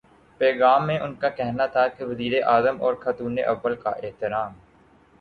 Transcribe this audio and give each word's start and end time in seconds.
پیغام 0.39 0.87
میں 0.87 0.97
ان 0.99 1.13
کا 1.15 1.29
کہنا 1.29 1.65
تھا 1.67 1.87
کہ 1.87 2.05
وزیرا 2.05 2.45
اعظم 2.51 2.81
اور 2.81 2.93
خاتونِ 3.01 3.43
اول 3.45 3.75
کا 3.75 3.89
احترام 4.03 4.53